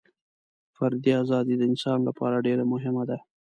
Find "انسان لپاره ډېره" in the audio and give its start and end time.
1.71-2.63